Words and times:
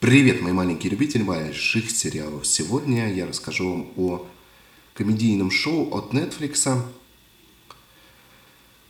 Привет, 0.00 0.42
мои 0.42 0.52
маленькие 0.52 0.92
любители 0.92 1.24
больших 1.24 1.90
сериалов. 1.90 2.46
Сегодня 2.46 3.12
я 3.12 3.26
расскажу 3.26 3.68
вам 3.68 3.88
о 3.96 4.26
комедийном 4.94 5.50
шоу 5.50 5.92
от 5.92 6.14
Netflix 6.14 6.80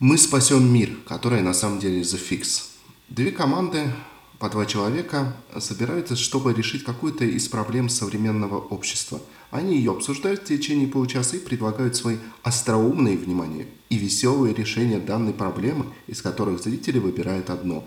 «Мы 0.00 0.18
спасем 0.18 0.70
мир», 0.70 0.94
которое 1.06 1.40
на 1.40 1.54
самом 1.54 1.78
деле 1.78 2.02
The 2.02 2.20
Fix. 2.20 2.64
Две 3.08 3.32
команды 3.32 3.90
по 4.38 4.50
два 4.50 4.66
человека 4.66 5.34
собираются, 5.58 6.14
чтобы 6.14 6.52
решить 6.52 6.84
какую-то 6.84 7.24
из 7.24 7.48
проблем 7.48 7.88
современного 7.88 8.58
общества. 8.58 9.18
Они 9.50 9.78
ее 9.78 9.92
обсуждают 9.92 10.42
в 10.42 10.44
течение 10.44 10.88
получаса 10.88 11.38
и 11.38 11.40
предлагают 11.40 11.96
свои 11.96 12.18
остроумные, 12.42 13.16
внимание, 13.16 13.66
и 13.88 13.96
веселые 13.96 14.52
решения 14.52 14.98
данной 14.98 15.32
проблемы, 15.32 15.86
из 16.06 16.20
которых 16.20 16.62
зрители 16.62 16.98
выбирают 16.98 17.48
одно, 17.48 17.82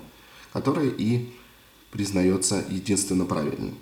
которое 0.52 0.90
и 0.90 1.30
признается 1.92 2.66
единственно 2.70 3.26
правильным. 3.26 3.78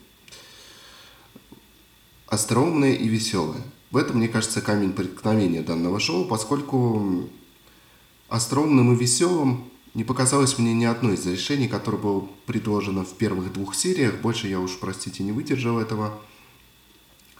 Остроумное 2.28 2.94
и 2.94 3.08
веселое. 3.08 3.62
В 3.92 3.98
этом, 3.98 4.18
мне 4.18 4.28
кажется, 4.28 4.62
камень 4.62 4.94
преткновения 4.94 5.62
данного 5.62 6.00
шоу, 6.00 6.26
поскольку 6.26 7.30
остроумным 8.28 8.94
и 8.94 9.00
веселым 9.00 9.72
не 9.96 10.04
показалось 10.04 10.60
мне 10.60 10.74
ни 10.74 10.86
одно 10.86 11.12
из 11.12 11.26
решений, 11.26 11.68
которое 11.68 11.98
было 11.98 12.28
предложено 12.46 13.04
в 13.04 13.16
первых 13.18 13.52
двух 13.52 13.74
сериях. 13.74 14.22
Больше 14.22 14.48
я 14.48 14.60
уж, 14.60 14.78
простите, 14.80 15.24
не 15.24 15.32
выдержал 15.32 15.80
этого. 15.80 16.20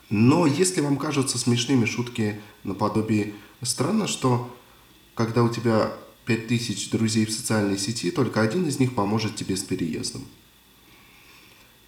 Но 0.10 0.48
если 0.48 0.82
вам 0.82 0.98
кажутся 0.98 1.38
смешными 1.38 1.86
шутки 1.86 2.40
наподобие... 2.64 3.34
Странно, 3.62 4.08
что 4.08 4.56
когда 5.16 5.44
у 5.44 5.50
тебя 5.50 5.92
5000 6.26 6.92
друзей 6.92 7.26
в 7.26 7.32
социальной 7.32 7.78
сети, 7.78 8.10
только 8.10 8.40
один 8.40 8.66
из 8.66 8.80
них 8.80 8.96
поможет 8.96 9.36
тебе 9.36 9.58
с 9.58 9.64
переездом 9.64 10.26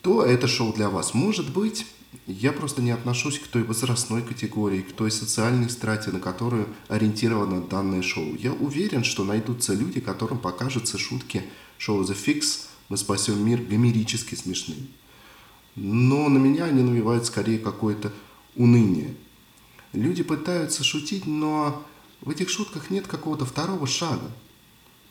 то 0.02 0.24
это 0.24 0.48
шоу 0.48 0.74
для 0.74 0.90
вас. 0.90 1.14
Может 1.14 1.52
быть, 1.52 1.86
я 2.28 2.52
просто 2.52 2.82
не 2.82 2.92
отношусь 2.92 3.40
к 3.40 3.48
той 3.48 3.64
возрастной 3.64 4.22
категории, 4.22 4.82
к 4.82 4.94
той 4.94 5.12
социальной 5.12 5.70
страте, 5.70 6.12
на 6.12 6.20
которую 6.20 6.68
ориентировано 6.88 7.62
данное 7.62 8.02
шоу. 8.02 8.36
Я 8.36 8.54
уверен, 8.54 9.04
что 9.04 9.24
найдутся 9.24 9.74
люди, 9.74 10.00
которым 10.00 10.40
покажутся 10.40 10.98
шутки 10.98 11.44
шоу 11.78 12.04
The 12.04 12.16
Fix 12.16 12.68
«Мы 12.90 12.98
спасем 12.98 13.46
мир» 13.46 13.62
гомерически 13.62 14.36
смешными. 14.36 14.88
Но 15.76 16.28
на 16.28 16.38
меня 16.38 16.66
они 16.66 16.84
навевают 16.84 17.26
скорее 17.26 17.60
какое-то 17.60 18.12
уныние. 18.56 19.16
Люди 19.94 20.24
пытаются 20.24 20.84
шутить, 20.84 21.26
но 21.26 21.86
в 22.22 22.30
этих 22.30 22.50
шутках 22.50 22.90
нет 22.90 23.08
какого-то 23.08 23.46
второго 23.46 23.88
шага, 23.88 24.32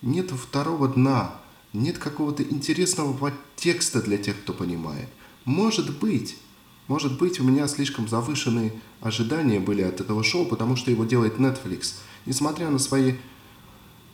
нет 0.02 0.30
второго 0.30 0.88
дна, 0.88 1.40
нет 1.72 1.98
какого-то 1.98 2.42
интересного 2.42 3.12
подтекста 3.12 4.02
для 4.02 4.18
тех, 4.18 4.40
кто 4.40 4.52
понимает. 4.52 5.08
Может 5.44 5.98
быть, 5.98 6.36
может 6.88 7.18
быть, 7.18 7.38
у 7.38 7.44
меня 7.44 7.68
слишком 7.68 8.08
завышенные 8.08 8.72
ожидания 9.00 9.60
были 9.60 9.82
от 9.82 10.00
этого 10.00 10.24
шоу, 10.24 10.44
потому 10.44 10.74
что 10.74 10.90
его 10.90 11.04
делает 11.04 11.36
Netflix. 11.38 11.94
Несмотря 12.26 12.68
на 12.68 12.80
свои 12.80 13.14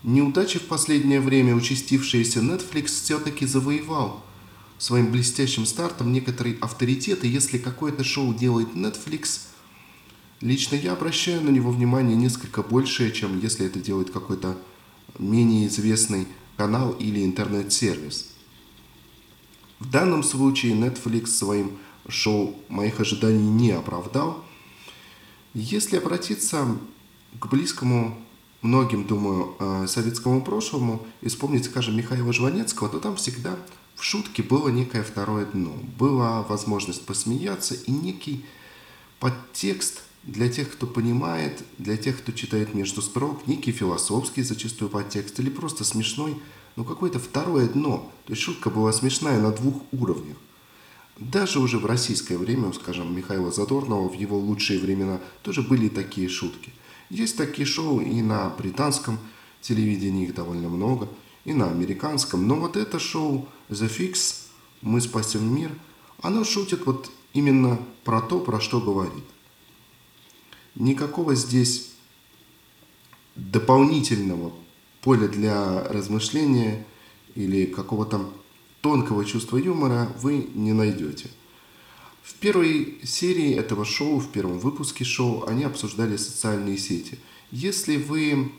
неудачи 0.02 0.58
в 0.58 0.66
последнее 0.66 1.20
время, 1.20 1.54
участившиеся, 1.54 2.40
Netflix 2.40 2.88
все-таки 2.88 3.46
завоевал 3.46 4.22
своим 4.78 5.10
блестящим 5.10 5.64
стартом 5.64 6.12
некоторый 6.12 6.58
авторитет, 6.60 7.24
и 7.24 7.28
если 7.28 7.56
какое-то 7.56 8.04
шоу 8.04 8.34
делает 8.34 8.74
Netflix, 8.74 9.46
лично 10.42 10.76
я 10.76 10.92
обращаю 10.92 11.42
на 11.42 11.48
него 11.48 11.70
внимание 11.70 12.14
несколько 12.14 12.62
большее, 12.62 13.10
чем 13.10 13.40
если 13.40 13.64
это 13.64 13.80
делает 13.80 14.10
какой-то 14.10 14.56
менее 15.18 15.68
известный 15.68 16.28
канал 16.56 16.92
или 16.92 17.24
интернет-сервис. 17.24 18.30
В 19.78 19.90
данном 19.90 20.22
случае 20.22 20.74
Netflix 20.74 21.26
своим 21.26 21.78
шоу 22.08 22.56
моих 22.68 23.00
ожиданий 23.00 23.46
не 23.46 23.72
оправдал. 23.72 24.44
Если 25.54 25.96
обратиться 25.96 26.66
к 27.38 27.46
близкому 27.48 28.18
многим, 28.62 29.06
думаю, 29.06 29.54
э, 29.58 29.86
советскому 29.86 30.42
прошлому 30.42 31.06
и 31.20 31.28
вспомнить, 31.28 31.66
скажем, 31.66 31.96
Михаила 31.96 32.32
Жванецкого, 32.32 32.88
то 32.88 33.00
там 33.00 33.16
всегда 33.16 33.56
в 33.94 34.04
шутке 34.04 34.42
было 34.42 34.68
некое 34.68 35.02
второе 35.02 35.46
дно. 35.46 35.72
Была 35.98 36.42
возможность 36.42 37.04
посмеяться 37.04 37.74
и 37.74 37.90
некий 37.90 38.44
подтекст 39.20 40.02
для 40.26 40.48
тех, 40.48 40.72
кто 40.72 40.86
понимает, 40.86 41.62
для 41.78 41.96
тех, 41.96 42.18
кто 42.18 42.32
читает 42.32 42.74
между 42.74 43.00
строк, 43.00 43.46
некий 43.46 43.70
философский 43.72 44.42
зачастую 44.42 44.90
подтекст 44.90 45.38
или 45.38 45.48
просто 45.48 45.84
смешной, 45.84 46.36
но 46.74 46.84
какое-то 46.84 47.20
второе 47.20 47.68
дно. 47.68 48.12
То 48.26 48.32
есть 48.32 48.42
шутка 48.42 48.68
была 48.68 48.92
смешная 48.92 49.40
на 49.40 49.52
двух 49.52 49.82
уровнях. 49.92 50.36
Даже 51.16 51.60
уже 51.60 51.78
в 51.78 51.86
российское 51.86 52.36
время, 52.36 52.72
скажем, 52.72 53.16
Михаила 53.16 53.50
Задорнова 53.50 54.08
в 54.08 54.14
его 54.14 54.36
лучшие 54.36 54.80
времена 54.80 55.20
тоже 55.42 55.62
были 55.62 55.88
такие 55.88 56.28
шутки. 56.28 56.72
Есть 57.08 57.36
такие 57.36 57.64
шоу 57.64 58.00
и 58.00 58.20
на 58.20 58.50
британском 58.50 59.18
телевидении, 59.62 60.26
их 60.26 60.34
довольно 60.34 60.68
много, 60.68 61.08
и 61.44 61.54
на 61.54 61.70
американском. 61.70 62.46
Но 62.46 62.56
вот 62.56 62.76
это 62.76 62.98
шоу 62.98 63.48
The 63.70 63.88
Fix, 63.88 64.46
«Мы 64.82 65.00
спасем 65.00 65.54
мир», 65.54 65.70
оно 66.20 66.44
шутит 66.44 66.84
вот 66.84 67.10
именно 67.32 67.78
про 68.04 68.20
то, 68.20 68.40
про 68.40 68.60
что 68.60 68.80
говорит. 68.80 69.24
Никакого 70.76 71.34
здесь 71.34 71.90
дополнительного 73.34 74.52
поля 75.00 75.26
для 75.26 75.82
размышления 75.84 76.86
или 77.34 77.66
какого-то 77.66 78.30
тонкого 78.82 79.24
чувства 79.24 79.56
юмора 79.56 80.12
вы 80.20 80.48
не 80.54 80.72
найдете. 80.72 81.30
В 82.22 82.34
первой 82.34 82.98
серии 83.04 83.54
этого 83.54 83.84
шоу, 83.84 84.18
в 84.18 84.30
первом 84.30 84.58
выпуске 84.58 85.04
шоу, 85.04 85.46
они 85.46 85.64
обсуждали 85.64 86.16
социальные 86.16 86.76
сети. 86.76 87.18
Если 87.50 87.96
вы 87.96 88.52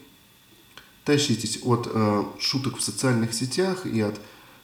тащитесь 1.04 1.60
от 1.64 1.88
э, 1.94 2.24
шуток 2.40 2.78
в 2.78 2.82
социальных 2.82 3.34
сетях 3.34 3.86
и 3.86 4.02
от 4.02 4.20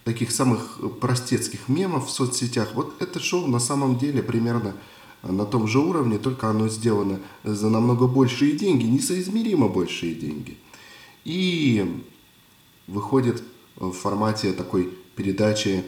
таких 0.06 0.32
самых 0.32 0.80
простецких 1.00 1.70
мемов 1.70 2.08
в 2.08 2.12
соцсетях, 2.12 2.74
вот 2.74 3.00
это 3.00 3.20
шоу 3.20 3.46
на 3.48 3.60
самом 3.60 4.00
деле 4.00 4.24
примерно 4.24 4.76
на 5.24 5.46
том 5.46 5.68
же 5.68 5.80
уровне, 5.80 6.18
только 6.18 6.50
оно 6.50 6.68
сделано 6.68 7.20
за 7.44 7.70
намного 7.70 8.08
большие 8.08 8.54
деньги, 8.54 8.84
несоизмеримо 8.84 9.70
большие 9.70 10.14
деньги. 10.14 10.58
И 11.24 12.04
выходит 12.88 13.42
в 13.76 13.94
формате 13.94 14.52
такой 14.52 14.94
передачи 15.16 15.84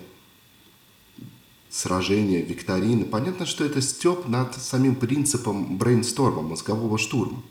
сражения, 1.69 2.41
викторины. 2.41 3.03
Понятно, 3.03 3.45
что 3.45 3.65
это 3.65 3.81
степ 3.81 4.27
над 4.27 4.55
самим 4.55 4.95
принципом 4.95 5.77
брейнсторма, 5.77 6.41
мозгового 6.41 6.97
штурма. 6.97 7.43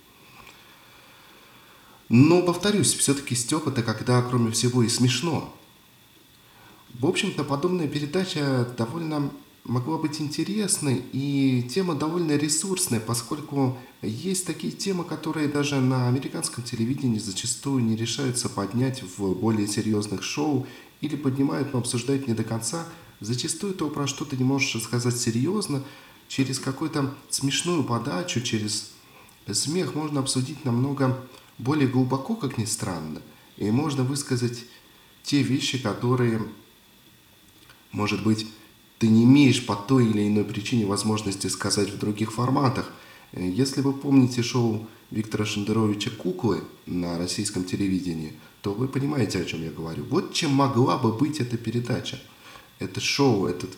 Но, 2.08 2.42
повторюсь, 2.42 2.94
все-таки 2.94 3.34
степ 3.34 3.68
это 3.68 3.82
когда, 3.82 4.22
кроме 4.22 4.50
всего, 4.50 4.82
и 4.82 4.88
смешно. 4.88 5.54
В 6.94 7.06
общем-то, 7.06 7.44
подобная 7.44 7.88
передача 7.88 8.66
довольно 8.78 9.30
могла 9.64 9.96
быть 9.96 10.20
интересной, 10.20 11.02
и 11.12 11.66
тема 11.72 11.94
довольно 11.94 12.36
ресурсная, 12.36 13.00
поскольку 13.00 13.78
есть 14.02 14.46
такие 14.46 14.72
темы, 14.72 15.04
которые 15.04 15.48
даже 15.48 15.80
на 15.80 16.08
американском 16.08 16.62
телевидении 16.62 17.18
зачастую 17.18 17.82
не 17.82 17.96
решаются 17.96 18.48
поднять 18.48 19.02
в 19.02 19.34
более 19.34 19.66
серьезных 19.66 20.22
шоу 20.22 20.66
или 21.00 21.16
поднимают, 21.16 21.72
но 21.72 21.78
обсуждают 21.78 22.28
не 22.28 22.34
до 22.34 22.44
конца. 22.44 22.86
Зачастую 23.20 23.74
то, 23.74 23.88
про 23.88 24.06
что 24.06 24.24
ты 24.24 24.36
не 24.36 24.44
можешь 24.44 24.74
рассказать 24.74 25.16
серьезно, 25.16 25.82
через 26.28 26.58
какую-то 26.58 27.14
смешную 27.30 27.84
подачу, 27.84 28.42
через 28.42 28.92
смех 29.50 29.94
можно 29.94 30.20
обсудить 30.20 30.64
намного 30.64 31.26
более 31.56 31.88
глубоко, 31.88 32.34
как 32.34 32.58
ни 32.58 32.64
странно, 32.66 33.22
и 33.56 33.70
можно 33.70 34.02
высказать 34.02 34.64
те 35.22 35.42
вещи, 35.42 35.78
которые, 35.78 36.42
может 37.92 38.22
быть, 38.22 38.46
ты 38.98 39.08
не 39.08 39.24
имеешь 39.24 39.64
по 39.66 39.74
той 39.74 40.06
или 40.06 40.26
иной 40.26 40.44
причине 40.44 40.86
возможности 40.86 41.46
сказать 41.48 41.90
в 41.90 41.98
других 41.98 42.32
форматах. 42.32 42.92
Э, 43.32 43.46
если 43.46 43.80
вы 43.80 43.92
помните 43.92 44.42
шоу 44.42 44.86
Виктора 45.10 45.44
Шендеровича 45.44 46.10
«Куклы» 46.10 46.62
на 46.86 47.18
российском 47.18 47.64
телевидении, 47.64 48.32
то 48.62 48.72
вы 48.72 48.88
понимаете, 48.88 49.40
о 49.40 49.44
чем 49.44 49.62
я 49.62 49.70
говорю. 49.70 50.04
Вот 50.04 50.32
чем 50.32 50.52
могла 50.52 50.96
бы 50.96 51.12
быть 51.12 51.40
эта 51.40 51.56
передача. 51.56 52.18
Это 52.78 53.00
шоу, 53.00 53.46
этот 53.46 53.70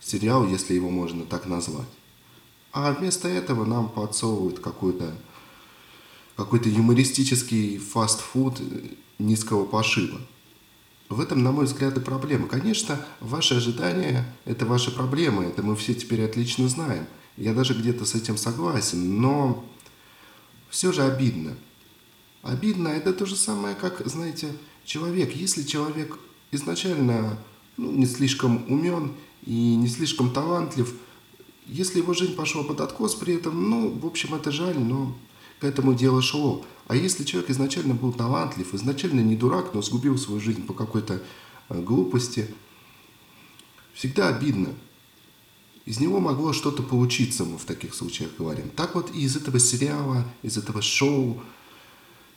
сериал, 0.00 0.46
если 0.48 0.74
его 0.74 0.90
можно 0.90 1.24
так 1.24 1.46
назвать. 1.46 1.88
А 2.72 2.92
вместо 2.92 3.28
этого 3.28 3.64
нам 3.64 3.88
подсовывают 3.88 4.60
какой-то 4.60 5.14
какой-то 6.36 6.70
юмористический 6.70 7.76
фастфуд 7.76 8.62
низкого 9.18 9.66
пошиба. 9.66 10.18
В 11.10 11.20
этом, 11.20 11.42
на 11.42 11.50
мой 11.50 11.64
взгляд, 11.64 11.96
и 11.98 12.00
проблема. 12.00 12.46
Конечно, 12.46 13.04
ваши 13.18 13.56
ожидания– 13.56 14.32
это 14.44 14.64
ваши 14.64 14.92
проблемы, 14.94 15.44
это 15.44 15.60
мы 15.60 15.74
все 15.74 15.92
теперь 15.92 16.24
отлично 16.24 16.68
знаем. 16.68 17.04
Я 17.36 17.52
даже 17.52 17.74
где-то 17.74 18.04
с 18.04 18.14
этим 18.14 18.36
согласен, 18.36 19.20
но 19.20 19.64
все 20.68 20.92
же 20.92 21.02
обидно. 21.02 21.56
Обидно– 22.42 22.88
это 22.88 23.12
то 23.12 23.26
же 23.26 23.34
самое, 23.34 23.74
как, 23.74 24.06
знаете, 24.06 24.52
человек. 24.84 25.34
Если 25.34 25.64
человек 25.64 26.16
изначально 26.52 27.36
ну, 27.76 27.90
не 27.90 28.06
слишком 28.06 28.64
умен 28.68 29.14
и 29.44 29.74
не 29.74 29.88
слишком 29.88 30.30
талантлив. 30.30 30.94
Если 31.66 31.98
его 31.98 32.14
жизнь 32.14 32.36
пошла 32.36 32.62
под 32.62 32.80
откос 32.82 33.16
при 33.16 33.34
этом, 33.34 33.68
ну, 33.68 33.90
в 33.90 34.06
общем, 34.06 34.34
это 34.36 34.52
жаль, 34.52 34.78
но 34.78 35.16
к 35.58 35.64
этому 35.64 35.94
дело 35.94 36.22
шло. 36.22 36.64
А 36.90 36.96
если 36.96 37.22
человек 37.22 37.50
изначально 37.50 37.94
был 37.94 38.12
талантлив, 38.12 38.74
изначально 38.74 39.20
не 39.20 39.36
дурак, 39.36 39.74
но 39.74 39.80
сгубил 39.80 40.18
свою 40.18 40.40
жизнь 40.40 40.66
по 40.66 40.74
какой-то 40.74 41.22
э, 41.68 41.80
глупости, 41.80 42.52
всегда 43.94 44.26
обидно. 44.26 44.74
Из 45.84 46.00
него 46.00 46.18
могло 46.18 46.52
что-то 46.52 46.82
получиться, 46.82 47.44
мы 47.44 47.58
в 47.58 47.64
таких 47.64 47.94
случаях 47.94 48.32
говорим. 48.36 48.70
Так 48.70 48.96
вот 48.96 49.14
и 49.14 49.20
из 49.20 49.36
этого 49.36 49.60
сериала, 49.60 50.24
из 50.42 50.56
этого 50.56 50.82
шоу 50.82 51.40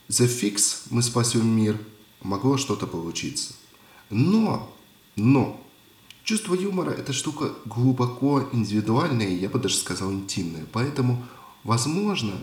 The 0.10 0.28
Fix 0.28 0.84
«Мы 0.92 1.02
спасем 1.02 1.48
мир» 1.48 1.80
могло 2.22 2.58
что-то 2.58 2.86
получиться. 2.86 3.56
Но, 4.12 4.72
но, 5.16 5.60
чувство 6.24 6.54
юмора– 6.54 6.92
это 6.92 7.12
штука 7.12 7.54
глубоко 7.66 8.48
индивидуальная, 8.52 9.30
я 9.30 9.50
бы 9.50 9.58
даже 9.58 9.78
сказал 9.78 10.12
интимная. 10.12 10.68
Поэтому, 10.72 11.26
возможно, 11.64 12.36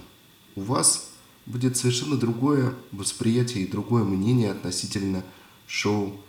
у 0.57 0.63
вас 0.63 1.11
будет 1.47 1.77
совершенно 1.77 2.17
другое 2.17 2.75
восприятие 2.93 3.65
и 3.65 3.71
другое 3.71 4.05
мнение 4.05 4.51
относительно 4.51 5.25
шоу 5.67 6.21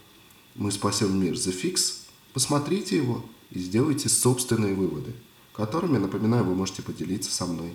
«Мы 0.56 0.72
спасем 0.72 1.20
мир» 1.22 1.34
The 1.34 1.54
Fix. 1.54 2.08
Посмотрите 2.34 2.98
его 2.98 3.24
и 3.50 3.60
сделайте 3.60 4.10
собственные 4.10 4.74
выводы, 4.74 5.14
которыми, 5.54 5.98
напоминаю, 5.98 6.44
вы 6.46 6.56
можете 6.56 6.82
поделиться 6.82 7.32
со 7.32 7.46
мной 7.46 7.72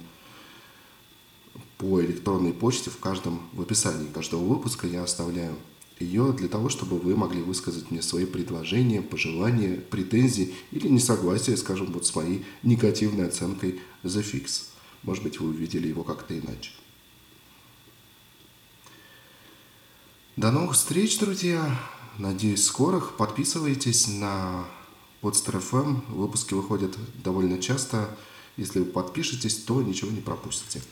по 1.79 2.01
электронной 2.01 2.53
почте 2.53 2.91
в 2.91 2.99
каждом 2.99 3.41
в 3.53 3.61
описании 3.61 4.09
каждого 4.09 4.43
выпуска 4.45 4.87
я 4.87 5.03
оставляю 5.03 5.57
ее 5.99 6.33
для 6.33 6.49
того, 6.49 6.69
чтобы 6.69 6.99
вы 6.99 7.17
могли 7.17 7.43
высказать 7.43 7.91
мне 7.91 8.03
свои 8.03 8.27
предложения, 8.27 9.01
пожелания, 9.01 9.77
претензии 9.77 10.55
или 10.71 10.89
несогласие, 10.89 11.57
скажем, 11.57 11.91
вот 11.93 12.07
с 12.07 12.15
моей 12.15 12.45
негативной 12.63 13.29
оценкой 13.29 13.81
The 14.05 14.23
Fix. 14.23 14.65
Может 15.03 15.23
быть, 15.23 15.41
вы 15.41 15.49
увидели 15.49 15.89
его 15.89 16.03
как-то 16.03 16.39
иначе. 16.39 16.73
До 20.37 20.51
новых 20.51 20.75
встреч, 20.75 21.19
друзья. 21.19 21.81
Надеюсь, 22.19 22.67
скорых. 22.67 23.17
Подписывайтесь 23.17 24.07
на 24.07 24.67
Podster 25.23 25.63
FM. 25.63 26.13
Выпуски 26.13 26.53
выходят 26.53 26.95
довольно 27.25 27.59
часто. 27.59 28.11
Если 28.59 28.81
вы 28.81 28.85
подпишетесь, 28.85 29.57
то 29.65 29.81
ничего 29.81 30.11
не 30.11 30.21
пропустите. 30.21 30.83